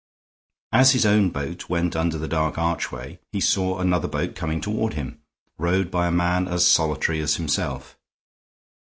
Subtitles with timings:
[0.71, 4.93] As his own boat went under the dark archway he saw another boat coming toward
[4.95, 5.21] him,
[5.59, 7.95] rowed by a man as solitary as himself.